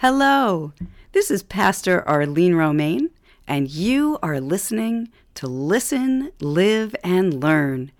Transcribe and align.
Hello, 0.00 0.72
this 1.10 1.28
is 1.28 1.42
Pastor 1.42 2.08
Arlene 2.08 2.54
Romaine, 2.54 3.10
and 3.48 3.68
you 3.68 4.16
are 4.22 4.40
listening 4.40 5.08
to 5.34 5.48
Listen, 5.48 6.30
Live, 6.38 6.94
and 7.02 7.42
Learn, 7.42 7.90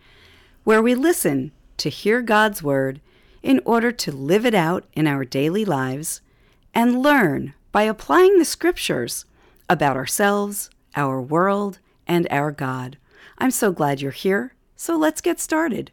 where 0.62 0.80
we 0.80 0.94
listen 0.94 1.50
to 1.78 1.88
hear 1.88 2.22
God's 2.22 2.62
Word 2.62 3.00
in 3.42 3.60
order 3.64 3.90
to 3.90 4.12
live 4.12 4.46
it 4.46 4.54
out 4.54 4.84
in 4.92 5.08
our 5.08 5.24
daily 5.24 5.64
lives 5.64 6.20
and 6.72 7.02
learn 7.02 7.54
by 7.72 7.82
applying 7.82 8.38
the 8.38 8.44
Scriptures 8.44 9.24
about 9.68 9.96
ourselves, 9.96 10.70
our 10.94 11.20
world, 11.20 11.80
and 12.06 12.28
our 12.30 12.52
God. 12.52 12.96
I'm 13.38 13.50
so 13.50 13.72
glad 13.72 14.00
you're 14.00 14.12
here, 14.12 14.54
so 14.76 14.96
let's 14.96 15.20
get 15.20 15.40
started. 15.40 15.90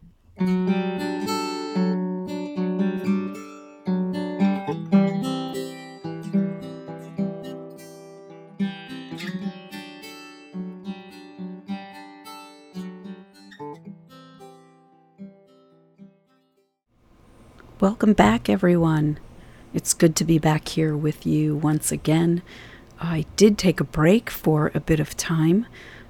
Welcome 17.85 18.13
back, 18.13 18.49
everyone. 18.49 19.19
It's 19.71 19.93
good 19.93 20.15
to 20.15 20.23
be 20.23 20.39
back 20.39 20.69
here 20.69 20.97
with 20.97 21.23
you 21.23 21.55
once 21.55 21.91
again. 21.91 22.41
I 22.99 23.27
did 23.35 23.59
take 23.59 23.79
a 23.79 23.83
break 23.83 24.31
for 24.31 24.71
a 24.73 24.79
bit 24.79 24.99
of 24.99 25.15
time. 25.15 25.67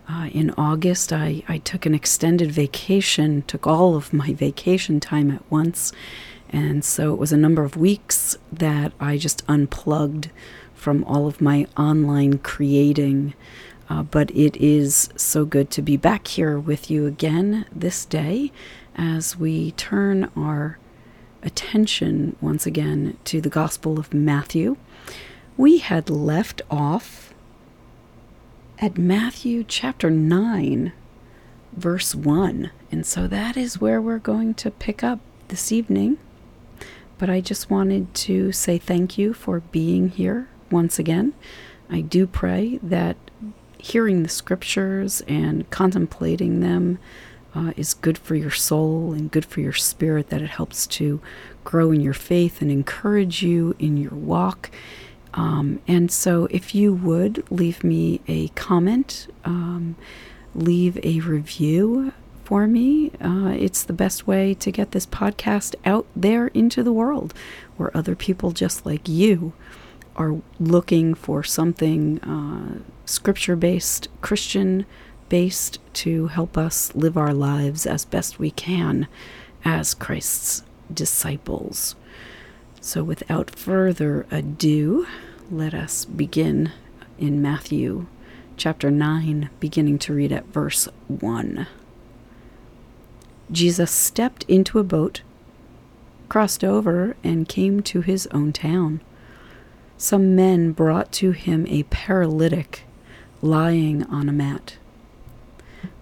Uh, 0.08 0.30
in 0.32 0.52
August, 0.52 1.12
I, 1.12 1.44
I 1.50 1.58
took 1.58 1.86
an 1.86 1.94
extended 1.94 2.50
vacation, 2.50 3.42
took 3.42 3.68
all 3.68 3.98
of 3.98 4.14
my 4.14 4.32
vacation 4.32 5.02
time 5.02 5.30
at 5.30 5.42
once. 5.52 5.92
And 6.48 6.86
so 6.86 7.12
it 7.12 7.20
was 7.20 7.34
a 7.34 7.38
number 7.38 7.66
of 7.66 7.76
weeks 7.76 8.38
that 8.54 8.94
I 8.98 9.18
just 9.18 9.44
unplugged 9.50 10.30
from 10.74 11.04
all 11.04 11.28
of 11.28 11.42
my 11.42 11.68
online 11.76 12.38
creating. 12.38 13.34
Uh, 13.90 14.04
but 14.04 14.32
it 14.32 14.56
is 14.56 15.10
so 15.18 15.44
good 15.44 15.70
to 15.72 15.82
be 15.82 15.98
back 15.98 16.30
here 16.30 16.58
with 16.58 16.90
you 16.90 17.06
again 17.06 17.66
this 17.76 18.06
day 18.06 18.54
as 18.96 19.38
we 19.38 19.72
turn 19.72 20.32
our 20.38 20.78
attention 21.46 22.36
once 22.42 22.66
again 22.66 23.18
to 23.26 23.40
the 23.40 23.50
Gospel 23.50 24.00
of 24.00 24.14
Matthew. 24.14 24.76
We 25.56 25.78
had 25.78 26.10
left 26.10 26.62
off 26.70 27.34
at 28.80 28.98
Matthew 28.98 29.64
chapter 29.64 30.10
9, 30.10 30.92
verse 31.74 32.14
1. 32.14 32.72
And 32.92 33.06
so 33.06 33.28
that 33.28 33.56
is 33.56 33.80
where 33.80 34.02
we're 34.02 34.18
going 34.18 34.54
to 34.56 34.72
pick 34.72 35.04
up 35.04 35.20
this 35.48 35.72
evening. 35.72 36.18
But 37.18 37.30
I 37.30 37.40
just 37.40 37.70
wanted 37.70 38.14
to 38.16 38.52
say 38.52 38.78
thank 38.78 39.18
you 39.18 39.34
for 39.34 39.62
being 39.62 40.10
here 40.10 40.50
once 40.70 41.00
again. 41.00 41.34
I 41.90 42.02
do 42.02 42.28
pray 42.28 42.80
that 42.82 43.16
hearing 43.78 44.24
the 44.24 44.30
scriptures 44.30 45.22
and 45.28 45.70
contemplating 45.70 46.60
them 46.60 46.98
uh, 47.56 47.72
is 47.78 47.94
good 47.94 48.18
for 48.18 48.36
your 48.36 48.52
soul 48.52 49.14
and 49.14 49.32
good 49.32 49.46
for 49.46 49.62
your 49.62 49.74
spirit, 49.74 50.30
that 50.30 50.42
it 50.42 50.50
helps 50.50 50.86
to 50.88 51.22
grow 51.64 51.92
in 51.92 52.02
your 52.02 52.14
faith 52.14 52.62
and 52.62 52.70
encourage 52.70 53.42
you 53.42 53.76
in 53.80 53.98
your 53.98 54.14
walk. 54.14 54.70
Um, 55.34 55.82
and 55.88 56.12
so, 56.12 56.48
if 56.52 56.76
you 56.76 56.94
would 56.94 57.50
leave 57.52 57.84
me 57.84 58.22
a 58.28 58.50
comment, 58.50 59.28
um, 59.44 59.96
leave 60.54 60.98
a 61.04 61.20
review 61.22 62.14
for 62.46 62.68
me, 62.68 63.10
uh, 63.20 63.56
it's 63.58 63.84
the 63.84 63.92
best 63.92 64.28
way 64.28 64.54
to 64.54 64.72
get 64.72 64.92
this 64.92 65.08
podcast 65.08 65.74
out 65.84 66.06
there 66.16 66.48
into 66.48 66.84
the 66.84 66.94
world 66.94 67.34
where 67.76 67.96
other 67.98 68.16
people 68.16 68.52
just 68.52 68.86
like 68.86 69.10
you 69.10 69.54
are 70.16 70.38
looking 70.60 71.14
for 71.16 71.44
something 71.44 72.20
uh, 72.22 72.80
scripture 73.06 73.56
based, 73.56 74.08
Christian 74.22 74.86
based 75.30 75.80
to 75.94 76.28
help 76.28 76.58
us 76.58 76.94
live 76.96 77.18
our 77.18 77.34
lives 77.34 77.86
as 77.86 78.06
best 78.06 78.40
we 78.40 78.52
can 78.52 79.08
as 79.64 79.94
Christ's 79.94 80.64
disciples. 80.94 81.96
So, 82.80 83.04
without 83.04 83.50
further 83.50 84.28
ado, 84.30 85.08
let 85.50 85.74
us 85.74 86.06
begin 86.06 86.72
in 87.18 87.42
Matthew 87.42 88.06
chapter 88.58 88.92
9, 88.92 89.50
beginning 89.60 90.00
to 90.00 90.14
read 90.14 90.32
at 90.32 90.46
verse 90.46 90.88
1. 91.08 91.68
Jesus 93.52 93.92
stepped 93.92 94.44
into 94.48 94.80
a 94.80 94.84
boat, 94.84 95.22
crossed 96.30 96.64
over, 96.64 97.16
and 97.24 97.50
came 97.50 97.82
to 97.84 98.02
his 98.02 98.28
own 98.28 98.54
town. 98.54 99.02
Some 99.98 100.36
men 100.36 100.72
brought 100.72 101.12
to 101.14 101.32
him 101.32 101.66
a 101.68 101.84
paralytic 101.84 102.84
lying 103.42 104.04
on 104.04 104.30
a 104.30 104.34
mat. 104.34 104.78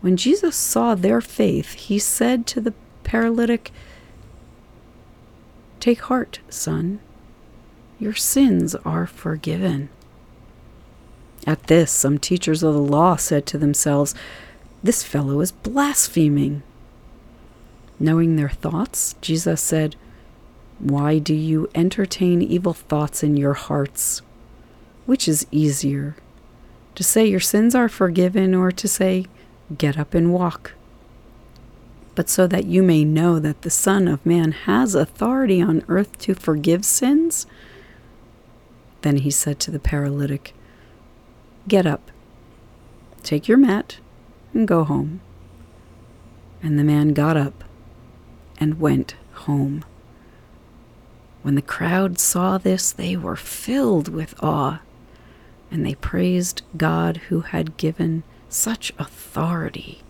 When 0.02 0.18
Jesus 0.18 0.56
saw 0.56 0.96
their 0.96 1.22
faith, 1.22 1.74
he 1.74 2.00
said 2.00 2.46
to 2.48 2.62
the 2.62 2.74
paralytic, 3.04 3.72
Take 5.80 6.02
heart, 6.02 6.40
son, 6.50 7.00
your 8.00 8.14
sins 8.14 8.76
are 8.76 9.06
forgiven. 9.06 9.90
At 11.46 11.64
this, 11.64 11.92
some 11.92 12.18
teachers 12.18 12.64
of 12.64 12.74
the 12.74 12.80
law 12.80 13.18
said 13.18 13.46
to 13.48 13.58
themselves, 13.58 14.16
This 14.82 15.04
fellow 15.04 15.42
is 15.42 15.52
blaspheming. 15.52 16.64
Knowing 18.00 18.36
their 18.36 18.50
thoughts, 18.50 19.16
Jesus 19.22 19.62
said, 19.62 19.96
Why 20.80 21.20
do 21.20 21.34
you 21.34 21.70
entertain 21.76 22.42
evil 22.42 22.74
thoughts 22.74 23.24
in 23.24 23.36
your 23.36 23.54
hearts? 23.54 24.22
Which 25.06 25.28
is 25.28 25.46
easier, 25.52 26.16
to 26.96 27.04
say 27.04 27.26
your 27.26 27.40
sins 27.40 27.76
are 27.76 27.90
forgiven 27.90 28.56
or 28.56 28.72
to 28.72 28.88
say, 28.88 29.26
Get 29.78 29.98
up 29.98 30.14
and 30.14 30.34
walk. 30.34 30.74
But 32.16 32.30
so 32.30 32.46
that 32.48 32.66
you 32.66 32.84
may 32.84 33.04
know 33.04 33.40
that 33.40 33.64
the 33.64 33.70
Son 33.70 34.08
of 34.08 34.26
Man 34.26 34.52
has 34.52 34.94
authority 34.94 35.62
on 35.62 35.84
earth 35.88 36.18
to 36.20 36.36
forgive 36.36 36.86
sins? 36.86 37.48
Then 39.02 39.18
he 39.18 39.32
said 39.32 39.60
to 39.62 39.72
the 39.72 39.80
paralytic, 39.80 40.54
Get 41.68 41.86
up, 41.86 42.12
take 43.24 43.48
your 43.48 43.58
mat, 43.58 43.98
and 44.54 44.68
go 44.68 44.84
home. 44.84 45.22
And 46.62 46.78
the 46.78 46.84
man 46.84 47.14
got 47.14 47.36
up 47.36 47.64
and 48.60 48.80
went 48.80 49.16
home. 49.34 49.84
When 51.42 51.56
the 51.56 51.62
crowd 51.62 52.20
saw 52.20 52.58
this, 52.58 52.92
they 52.92 53.18
were 53.18 53.36
filled 53.36 54.08
with 54.08 54.42
awe, 54.42 54.80
and 55.70 55.86
they 55.86 55.96
praised 55.96 56.62
God 56.78 57.18
who 57.28 57.42
had 57.42 57.76
given 57.76 58.24
such 58.54 58.92
authority 58.98 60.02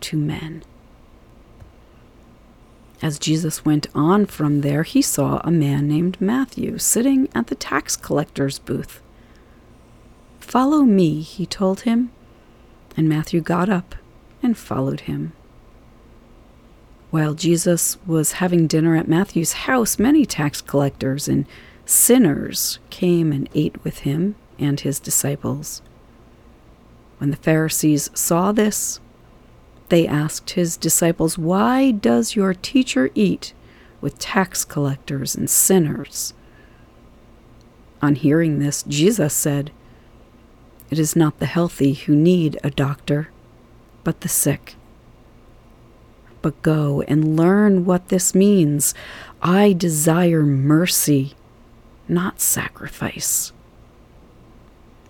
to 0.00 0.16
men. 0.16 0.62
As 3.02 3.18
Jesus 3.18 3.64
went 3.64 3.86
on 3.94 4.26
from 4.26 4.60
there, 4.60 4.82
he 4.82 5.00
saw 5.00 5.40
a 5.42 5.50
man 5.50 5.88
named 5.88 6.20
Matthew 6.20 6.78
sitting 6.78 7.28
at 7.34 7.46
the 7.46 7.54
tax 7.54 7.96
collector's 7.96 8.58
booth. 8.58 9.00
Follow 10.38 10.82
me, 10.82 11.22
he 11.22 11.46
told 11.46 11.80
him, 11.80 12.10
and 12.96 13.08
Matthew 13.08 13.40
got 13.40 13.68
up 13.68 13.94
and 14.42 14.56
followed 14.56 15.00
him. 15.00 15.32
While 17.10 17.34
Jesus 17.34 17.96
was 18.06 18.32
having 18.32 18.66
dinner 18.66 18.96
at 18.96 19.08
Matthew's 19.08 19.52
house, 19.52 19.98
many 19.98 20.26
tax 20.26 20.60
collectors 20.60 21.26
and 21.26 21.46
sinners 21.86 22.78
came 22.90 23.32
and 23.32 23.48
ate 23.54 23.82
with 23.82 24.00
him 24.00 24.36
and 24.58 24.78
his 24.78 25.00
disciples. 25.00 25.82
When 27.20 27.30
the 27.30 27.36
Pharisees 27.36 28.08
saw 28.14 28.50
this, 28.50 28.98
they 29.90 30.06
asked 30.06 30.52
his 30.52 30.78
disciples, 30.78 31.36
Why 31.36 31.90
does 31.90 32.34
your 32.34 32.54
teacher 32.54 33.10
eat 33.14 33.52
with 34.00 34.18
tax 34.18 34.64
collectors 34.64 35.34
and 35.34 35.50
sinners? 35.50 36.32
On 38.00 38.14
hearing 38.14 38.58
this, 38.58 38.82
Jesus 38.84 39.34
said, 39.34 39.70
It 40.88 40.98
is 40.98 41.14
not 41.14 41.40
the 41.40 41.46
healthy 41.46 41.92
who 41.92 42.16
need 42.16 42.58
a 42.64 42.70
doctor, 42.70 43.28
but 44.02 44.22
the 44.22 44.28
sick. 44.28 44.76
But 46.40 46.62
go 46.62 47.02
and 47.02 47.36
learn 47.36 47.84
what 47.84 48.08
this 48.08 48.34
means. 48.34 48.94
I 49.42 49.74
desire 49.74 50.42
mercy, 50.42 51.34
not 52.08 52.40
sacrifice. 52.40 53.52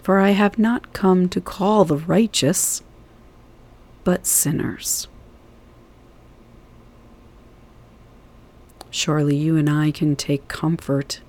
For 0.02 0.18
I 0.18 0.30
have 0.30 0.58
not 0.58 0.92
come 0.92 1.28
to 1.28 1.40
call 1.40 1.84
the 1.84 1.96
righteous, 1.96 2.82
but 4.02 4.26
sinners. 4.26 5.08
Surely 8.90 9.36
you 9.36 9.56
and 9.56 9.70
I 9.70 9.90
can 9.90 10.16
take 10.16 10.48
comfort 10.48 11.20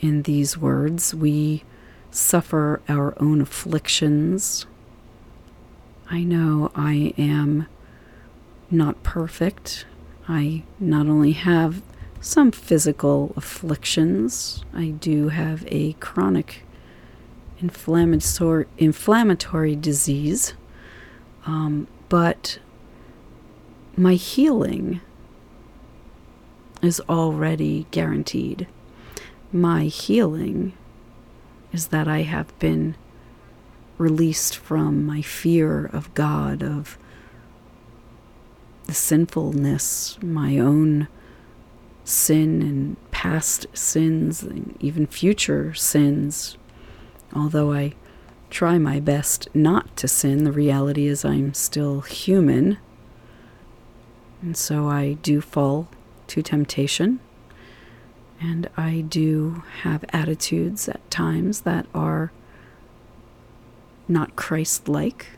in 0.00 0.22
these 0.22 0.58
words. 0.58 1.14
We 1.14 1.64
suffer 2.10 2.82
our 2.88 3.14
own 3.20 3.40
afflictions. 3.40 4.66
I 6.10 6.24
know 6.24 6.70
I 6.74 7.14
am 7.16 7.66
not 8.70 9.02
perfect. 9.02 9.86
I 10.28 10.64
not 10.78 11.06
only 11.06 11.32
have 11.32 11.82
some 12.20 12.50
physical 12.50 13.32
afflictions. 13.36 14.64
I 14.74 14.88
do 14.88 15.28
have 15.28 15.64
a 15.68 15.94
chronic 15.94 16.63
inflammatory, 17.60 18.66
inflammatory 18.78 19.76
disease, 19.76 20.54
um, 21.46 21.86
but 22.08 22.58
my 23.96 24.14
healing 24.14 25.00
is 26.82 27.00
already 27.08 27.86
guaranteed. 27.90 28.66
My 29.52 29.84
healing 29.84 30.74
is 31.72 31.88
that 31.88 32.08
I 32.08 32.22
have 32.22 32.56
been 32.58 32.96
released 33.98 34.56
from 34.56 35.06
my 35.06 35.22
fear 35.22 35.86
of 35.86 36.12
God, 36.14 36.62
of 36.62 36.98
the 38.84 38.94
sinfulness, 38.94 40.18
my 40.22 40.58
own 40.58 41.08
sin 42.04 42.60
and 42.60 43.10
past 43.10 43.66
sins, 43.72 44.42
and 44.42 44.76
even 44.80 45.06
future 45.06 45.72
sins. 45.74 46.56
Although 47.34 47.72
I 47.72 47.94
try 48.50 48.78
my 48.78 49.00
best 49.00 49.48
not 49.54 49.96
to 49.96 50.08
sin, 50.08 50.44
the 50.44 50.52
reality 50.52 51.06
is 51.06 51.24
I'm 51.24 51.54
still 51.54 52.02
human. 52.02 52.78
And 54.40 54.56
so 54.56 54.88
I 54.88 55.14
do 55.14 55.40
fall 55.40 55.88
to 56.28 56.42
temptation. 56.42 57.20
And 58.40 58.68
I 58.76 59.00
do 59.00 59.62
have 59.82 60.04
attitudes 60.10 60.88
at 60.88 61.10
times 61.10 61.62
that 61.62 61.86
are 61.94 62.30
not 64.06 64.36
Christ 64.36 64.88
like. 64.88 65.28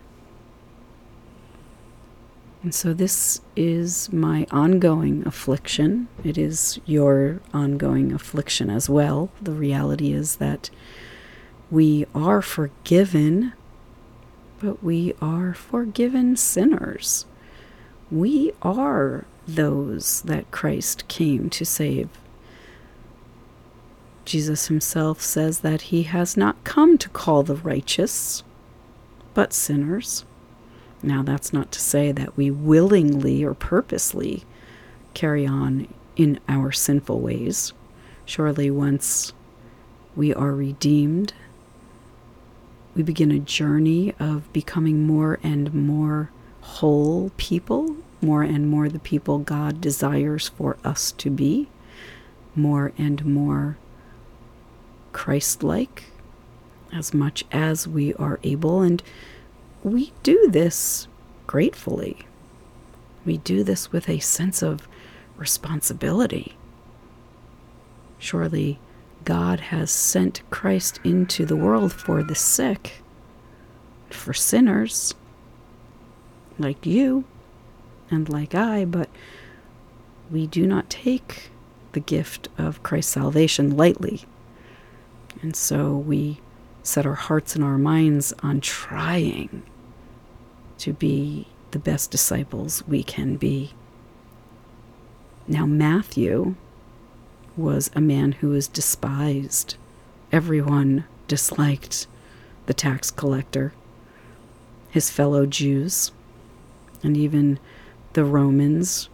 And 2.62 2.75
so 2.75 2.93
this 2.93 3.40
is 3.54 4.12
my 4.12 4.46
ongoing 4.50 5.25
affliction. 5.25 6.08
It 6.25 6.37
is 6.37 6.81
your 6.84 7.40
ongoing 7.54 8.12
affliction 8.12 8.70
as 8.70 8.90
well. 8.90 9.31
The 9.40 9.52
reality 9.52 10.12
is 10.12 10.37
that 10.37 10.70
we 11.70 12.06
are 12.14 12.42
forgiven, 12.42 13.52
but 14.60 14.82
we 14.82 15.14
are 15.20 15.52
forgiven 15.52 16.36
sinners. 16.36 17.26
We 18.10 18.52
are 18.62 19.24
those 19.48 20.22
that 20.22 20.50
Christ 20.50 21.06
came 21.08 21.50
to 21.50 21.64
save. 21.64 22.08
Jesus 24.24 24.66
himself 24.66 25.20
says 25.20 25.60
that 25.60 25.82
he 25.82 26.04
has 26.04 26.36
not 26.36 26.62
come 26.64 26.98
to 26.98 27.08
call 27.08 27.42
the 27.42 27.54
righteous, 27.54 28.42
but 29.34 29.52
sinners. 29.52 30.24
Now, 31.02 31.22
that's 31.22 31.52
not 31.52 31.70
to 31.72 31.80
say 31.80 32.10
that 32.12 32.36
we 32.36 32.50
willingly 32.50 33.44
or 33.44 33.54
purposely 33.54 34.44
carry 35.14 35.46
on 35.46 35.86
in 36.16 36.40
our 36.48 36.72
sinful 36.72 37.20
ways. 37.20 37.72
Surely, 38.24 38.70
once 38.70 39.32
we 40.16 40.34
are 40.34 40.52
redeemed, 40.52 41.34
we 42.96 43.02
begin 43.02 43.31
a 43.31 43.38
journey 43.38 44.14
of 44.19 44.50
becoming 44.54 45.06
more 45.06 45.38
and 45.43 45.72
more 45.75 46.31
whole 46.62 47.31
people, 47.37 47.94
more 48.22 48.43
and 48.43 48.70
more 48.70 48.88
the 48.88 48.98
people 48.98 49.38
God 49.38 49.82
desires 49.82 50.48
for 50.48 50.78
us 50.82 51.12
to 51.12 51.28
be, 51.28 51.69
more 52.54 52.93
and 52.96 53.22
more 53.26 53.76
Christ 55.12 55.62
like, 55.62 56.04
as 56.90 57.12
much 57.12 57.44
as 57.52 57.87
we 57.87 58.14
are 58.14 58.40
able. 58.43 58.81
And 58.81 59.02
we 59.82 60.14
do 60.22 60.48
this 60.48 61.06
gratefully. 61.46 62.20
We 63.26 63.37
do 63.37 63.62
this 63.62 63.93
with 63.93 64.08
a 64.08 64.20
sense 64.20 64.62
of 64.62 64.88
responsibility. 65.37 66.56
Surely 68.19 68.78
God 69.24 69.60
has 69.60 69.90
sent 69.90 70.42
Christ 70.50 71.00
into 71.02 71.44
the 71.44 71.56
world 71.56 71.92
for 71.92 72.22
the 72.22 72.34
sick, 72.34 73.02
for 74.10 74.32
sinners 74.32 75.14
like 76.58 76.86
you 76.86 77.24
and 78.10 78.28
like 78.28 78.54
I, 78.54 78.84
but 78.84 79.08
we 80.30 80.46
do 80.46 80.66
not 80.66 80.90
take 80.90 81.50
the 81.92 82.00
gift 82.00 82.48
of 82.58 82.82
Christ's 82.82 83.12
salvation 83.12 83.76
lightly. 83.76 84.22
And 85.42 85.56
so 85.56 85.96
we 85.96 86.40
set 86.82 87.06
our 87.06 87.14
hearts 87.14 87.54
and 87.54 87.64
our 87.64 87.78
minds 87.78 88.32
on 88.42 88.60
trying 88.60 89.62
to 90.78 90.92
be 90.92 91.48
the 91.72 91.78
best 91.78 92.10
disciples 92.10 92.86
we 92.86 93.02
can 93.02 93.36
be. 93.36 93.72
Now, 95.48 95.66
Matthew 95.66 96.54
was 97.56 97.91
a 97.94 98.00
man 98.00 98.32
who 98.32 98.50
was 98.50 98.69
despised. 98.69 99.76
Everyone 100.32 101.05
disliked 101.29 102.06
the 102.67 102.75
tax 102.75 103.11
collector, 103.11 103.73
his 104.91 105.11
fellow 105.11 105.47
Jews, 105.47 106.12
and 107.03 107.17
even 107.17 107.58
the 108.12 108.25
Romans. 108.25 109.08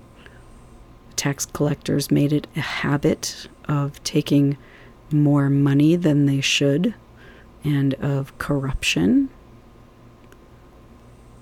Tax 1.17 1.47
collectors 1.47 2.11
made 2.11 2.33
it 2.33 2.47
a 2.57 2.61
habit 2.61 3.49
of 3.69 4.03
taking 4.03 4.57
more 5.11 5.51
money 5.51 5.95
than 5.95 6.27
they 6.27 6.41
should 6.41 6.95
and 7.65 7.95
of 7.95 8.37
corruption 8.39 9.29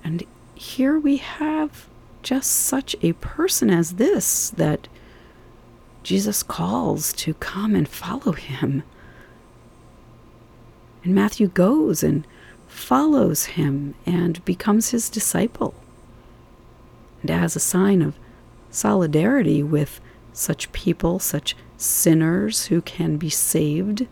and 0.02 0.24
here 0.54 0.98
we 0.98 1.16
have 1.16 1.88
just 2.22 2.50
such 2.50 2.96
a 3.02 3.12
person 3.14 3.70
as 3.70 3.92
this 3.92 4.50
that 4.50 4.88
Jesus 6.02 6.42
calls 6.42 7.12
to 7.14 7.34
come 7.34 7.74
and 7.74 7.88
follow 7.88 8.32
him. 8.32 8.82
And 11.04 11.14
Matthew 11.14 11.48
goes 11.48 12.02
and 12.02 12.26
follows 12.66 13.46
him 13.46 13.94
and 14.06 14.44
becomes 14.44 14.90
his 14.90 15.08
disciple. 15.08 15.74
And 17.22 17.30
as 17.30 17.56
a 17.56 17.60
sign 17.60 18.00
of 18.02 18.18
solidarity 18.70 19.62
with 19.62 20.00
such 20.32 20.72
people, 20.72 21.18
such 21.18 21.56
sinners 21.76 22.66
who 22.66 22.80
can 22.80 23.16
be 23.16 23.30
saved, 23.30 24.06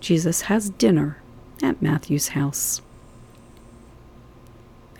Jesus 0.00 0.42
has 0.42 0.70
dinner 0.70 1.22
at 1.62 1.82
Matthew's 1.82 2.28
house. 2.28 2.82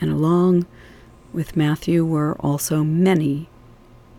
And 0.01 0.11
along 0.11 0.67
with 1.33 1.57
Matthew 1.57 2.05
were 2.05 2.37
also 2.41 2.85
many 2.85 3.49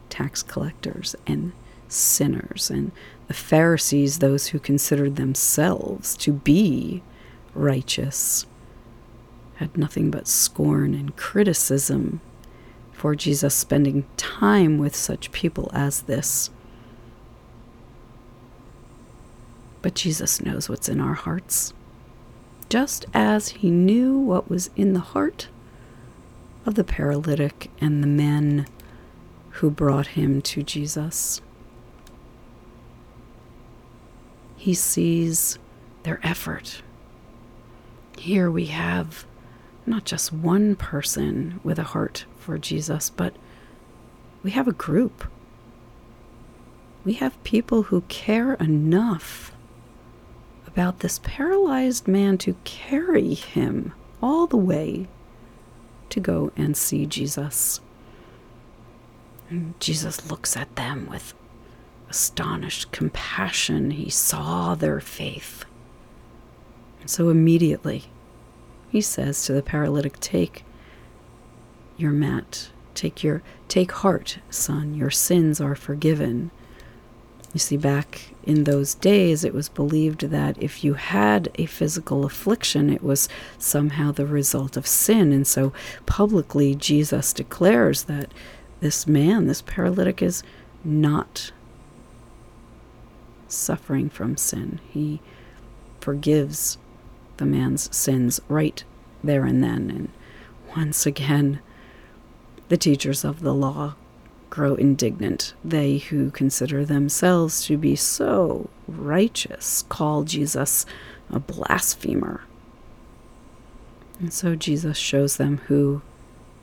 tax 0.10 0.44
collectors 0.44 1.16
and 1.28 1.52
sinners, 1.88 2.70
and 2.70 2.92
the 3.28 3.34
Pharisees, 3.34 4.20
those 4.20 4.48
who 4.48 4.60
considered 4.60 5.16
themselves 5.16 6.16
to 6.18 6.34
be 6.34 7.04
righteous, 7.54 8.46
had 9.56 9.78
nothing 9.78 10.10
but 10.10 10.28
scorn 10.28 10.94
and 10.94 11.16
criticism 11.16 12.22
for 12.94 13.16
Jesus 13.16 13.56
spending 13.56 14.06
time 14.18 14.78
with 14.78 14.96
such 14.96 15.32
people 15.32 15.70
as 15.74 16.02
this. 16.04 16.50
But 19.82 19.96
Jesus 19.96 20.42
knows 20.42 20.68
what's 20.68 20.90
in 20.90 21.00
our 21.00 21.14
hearts. 21.14 21.74
Just 22.68 23.06
as 23.14 23.50
he 23.50 23.72
knew 23.72 24.18
what 24.18 24.50
was 24.50 24.70
in 24.76 24.94
the 24.94 25.00
heart 25.00 25.48
of 26.66 26.76
the 26.76 26.84
paralytic 26.84 27.72
and 27.80 28.04
the 28.04 28.08
men 28.08 28.68
who 29.60 29.70
brought 29.70 30.08
him 30.08 30.42
to 30.42 30.64
Jesus. 30.64 31.42
He 34.56 34.74
sees 34.74 35.60
their 36.04 36.22
effort. 36.24 36.82
Here 38.18 38.50
we 38.50 38.68
have 38.68 39.26
not 39.86 40.06
just 40.06 40.32
one 40.32 40.78
person 40.78 41.60
with 41.62 41.78
a 41.78 41.84
heart 41.84 42.24
for 42.38 42.58
Jesus, 42.58 43.10
but 43.10 43.36
we 44.44 44.52
have 44.52 44.68
a 44.68 44.74
group. 44.74 45.26
We 47.04 47.14
have 47.16 47.44
people 47.44 47.84
who 47.84 48.02
care 48.08 48.54
enough 48.54 49.52
about 50.68 51.00
this 51.00 51.20
paralyzed 51.22 52.08
man 52.08 52.38
to 52.40 52.56
carry 52.64 53.34
him 53.34 53.92
all 54.22 54.48
the 54.48 54.56
way 54.56 55.10
to 56.12 56.22
go 56.22 56.54
and 56.56 56.78
see 56.78 57.06
Jesus. 57.06 57.82
Jesus 59.80 60.30
looks 60.30 60.56
at 60.56 60.76
them 60.76 61.08
with 61.10 61.34
astonished 62.10 62.92
compassion. 62.92 63.92
He 63.92 64.10
saw 64.10 64.76
their 64.76 65.00
faith. 65.00 65.66
And 67.02 67.10
so 67.10 67.30
immediately 67.30 68.06
he 68.90 69.02
says 69.02 69.46
to 69.46 69.54
the 69.54 69.62
paralytic, 69.62 70.20
Take 70.20 70.64
your 71.98 72.12
mat. 72.12 72.70
Take 72.96 73.24
your 73.24 73.42
take 73.68 73.92
heart, 73.92 74.40
son, 74.50 74.94
your 74.94 75.12
sins 75.12 75.62
are 75.62 75.76
forgiven. 75.76 76.52
You 77.54 77.60
see, 77.60 77.78
back 77.78 78.34
in 78.44 78.66
those 78.66 78.94
days, 78.94 79.44
it 79.44 79.54
was 79.54 79.70
believed 79.70 80.22
that 80.22 80.62
if 80.62 80.84
you 80.84 80.96
had 80.96 81.50
a 81.56 81.66
physical 81.66 82.26
affliction, 82.26 82.90
it 82.90 83.02
was 83.02 83.30
somehow 83.58 84.12
the 84.12 84.26
result 84.26 84.78
of 84.78 84.86
sin. 84.86 85.32
And 85.32 85.48
so 85.48 85.72
publicly, 86.06 86.76
Jesus 86.76 87.34
declares 87.34 88.04
that 88.04 88.32
this 88.80 89.08
man, 89.08 89.48
this 89.48 89.62
paralytic, 89.62 90.22
is 90.22 90.44
not 90.84 91.52
suffering 93.48 94.10
from 94.10 94.38
sin. 94.38 94.80
He 94.90 95.20
forgives 96.00 96.78
the 97.38 97.46
man's 97.46 97.94
sins 97.96 98.40
right 98.48 98.84
there 99.24 99.46
and 99.46 99.64
then. 99.64 99.90
And 99.90 100.10
once 100.76 101.06
again, 101.06 101.60
the 102.70 102.78
teachers 102.78 103.26
of 103.26 103.42
the 103.42 103.54
law 103.54 103.96
grow 104.50 104.76
indignant. 104.76 105.54
They 105.64 105.98
who 105.98 106.32
consider 106.32 106.86
themselves 106.86 107.66
to 107.66 107.78
be 107.78 107.96
so 107.96 108.70
righteous 108.88 109.84
call 109.90 110.24
Jesus 110.24 110.86
a 111.30 111.40
blasphemer. 111.40 112.44
And 114.20 114.34
so 114.34 114.56
Jesus 114.56 114.98
shows 114.98 115.38
them 115.38 115.60
who 115.68 116.02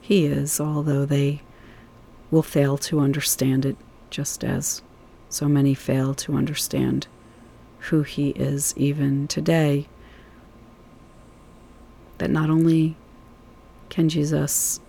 he 0.00 0.26
is, 0.26 0.60
although 0.60 1.04
they 1.04 1.42
will 2.36 2.42
fail 2.42 2.76
to 2.76 3.00
understand 3.00 3.64
it, 3.64 3.78
just 4.10 4.44
as 4.44 4.82
so 5.30 5.48
many 5.48 5.72
fail 5.72 6.12
to 6.12 6.34
understand 6.36 7.06
who 7.78 8.02
he 8.02 8.28
is 8.30 8.74
even 8.76 9.26
today. 9.26 9.88
That 12.18 12.30
not 12.30 12.50
only 12.50 12.94
can 13.88 14.10
Jesus 14.10 14.80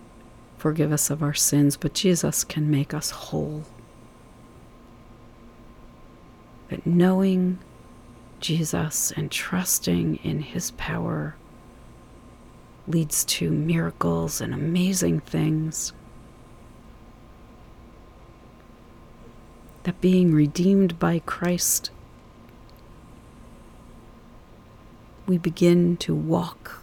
forgive 0.58 0.92
us 0.92 1.08
of 1.08 1.22
our 1.22 1.32
sins, 1.32 1.78
but 1.78 1.94
Jesus 1.94 2.44
can 2.44 2.70
make 2.70 2.92
us 2.92 3.10
whole. 3.10 3.64
That 6.68 6.86
knowing 6.86 7.60
Jesus 8.40 9.10
and 9.12 9.30
trusting 9.30 10.16
in 10.16 10.42
his 10.42 10.72
power 10.72 11.34
leads 12.86 13.24
to 13.24 13.50
miracles 13.50 14.42
and 14.42 14.52
amazing 14.52 15.20
things. 15.20 15.94
That 19.88 20.02
being 20.02 20.34
redeemed 20.34 20.98
by 20.98 21.20
Christ, 21.20 21.90
we 25.26 25.38
begin 25.38 25.96
to 25.96 26.14
walk. 26.14 26.82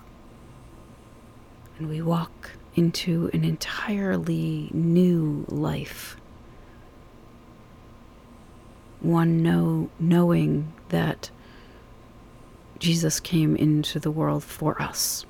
And 1.78 1.88
we 1.88 2.02
walk 2.02 2.54
into 2.74 3.30
an 3.32 3.44
entirely 3.44 4.72
new 4.74 5.46
life. 5.50 6.18
One 9.02 9.44
know, 9.44 9.92
knowing 10.00 10.74
that 10.90 11.30
Jesus 12.80 13.20
came 13.20 13.56
into 13.56 14.00
the 14.00 14.10
world 14.10 14.44
for 14.44 14.82
us, 14.82 15.28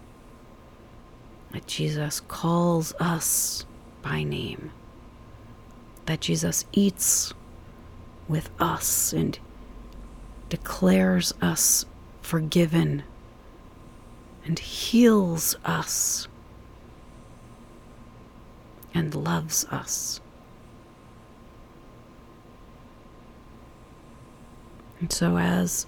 that 1.51 1.67
Jesus 1.67 2.22
calls 2.22 2.94
us 3.01 3.65
by 4.01 4.24
name, 4.24 4.72
that 6.05 6.22
Jesus 6.22 6.63
eats 6.72 7.34
with 8.27 8.50
us 8.60 9.13
and 9.13 9.38
declares 10.50 11.34
us 11.41 11.86
forgiven 12.22 13.03
and 14.46 14.60
heals 14.60 15.55
us 15.65 16.27
and 18.94 19.13
loves 19.13 19.65
us. 19.65 20.22
And 25.00 25.12
so, 25.12 25.38
as 25.38 25.86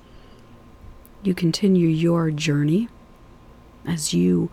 you 1.23 1.33
continue 1.33 1.87
your 1.87 2.29
journey, 2.29 2.89
as 3.85 4.13
you 4.13 4.49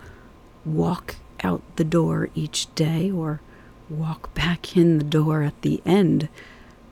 walk 0.65 1.17
out 1.43 1.63
the 1.77 1.85
door 1.85 2.31
each 2.35 2.73
day 2.75 3.11
or 3.11 3.41
walk 3.91 4.33
back 4.35 4.77
in 4.77 4.99
the 4.99 5.05
door 5.05 5.43
at 5.43 5.61
the 5.63 5.83
end 5.85 6.29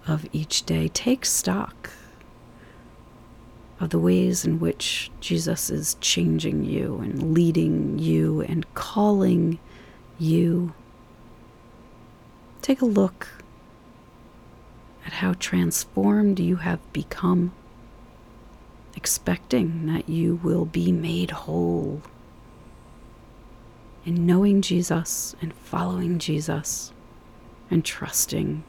of 0.07 0.27
each 0.33 0.65
day, 0.65 0.89
take 0.89 1.25
stock 1.25 1.91
of 3.81 3.91
the 3.91 3.99
ways 3.99 4.45
in 4.45 4.61
which 4.61 5.11
Jesus 5.21 5.71
is 5.71 5.97
changing 6.01 6.65
you 6.65 6.99
and 6.99 7.35
leading 7.35 7.99
you 7.99 8.41
and 8.43 8.73
calling 8.75 9.59
you 10.19 10.73
Take 12.63 12.81
a 12.81 12.87
look 12.87 13.27
at 15.05 15.15
how 15.15 15.35
transformed 15.35 16.39
you 16.39 16.57
have 16.57 16.81
become, 16.93 17.53
expecting 18.97 19.87
that 19.87 20.09
you 20.09 20.37
will 20.45 20.65
be 20.65 20.93
made 20.93 21.33
whole. 21.33 22.03
In 24.05 24.27
knowing 24.27 24.63
Jesus 24.63 25.35
and 25.43 25.53
following 25.53 26.21
Jesus 26.21 26.93
and 27.69 27.85
trusting 27.85 28.63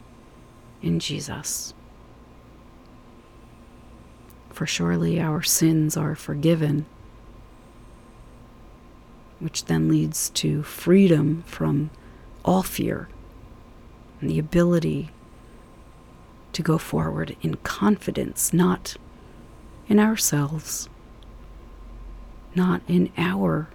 in 0.84 1.00
Jesus. 1.00 1.74
For 4.52 4.68
surely 4.68 5.20
our 5.20 5.42
sins 5.42 5.98
are 5.98 6.14
forgiven, 6.14 6.86
which 9.40 9.66
then 9.66 9.90
leads 9.90 10.30
to 10.32 10.62
freedom 10.62 11.44
from 11.48 11.90
all 12.46 12.62
fear 12.62 13.10
and 14.22 14.30
the 14.30 14.38
ability 14.38 15.10
to 16.52 16.62
go 16.62 16.78
forward 16.78 17.36
in 17.42 17.56
confidence, 17.56 18.54
not 18.54 18.96
in 19.88 20.00
ourselves, 20.00 20.88
not 22.54 22.82
in 22.88 23.12
our 23.18 23.70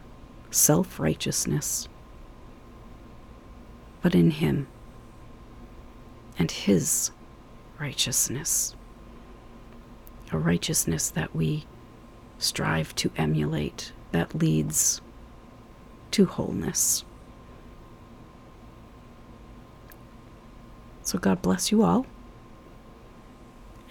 self 0.50 1.00
righteousness, 1.00 1.88
but 4.00 4.14
in 4.14 4.30
Him 4.30 4.68
and 6.38 6.50
His 6.50 7.10
righteousness. 7.78 8.74
A 10.30 10.38
righteousness 10.38 11.10
that 11.10 11.34
we 11.34 11.66
strive 12.38 12.94
to 12.96 13.10
emulate 13.16 13.92
that 14.12 14.34
leads 14.34 15.00
to 16.12 16.24
wholeness. 16.26 17.04
So 21.02 21.18
God 21.18 21.40
bless 21.40 21.72
you 21.72 21.82
all. 21.82 22.06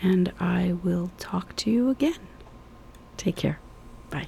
And 0.01 0.31
I 0.39 0.75
will 0.83 1.11
talk 1.17 1.55
to 1.57 1.71
you 1.71 1.89
again. 1.89 2.19
Take 3.17 3.35
care. 3.35 3.59
Bye. 4.11 4.27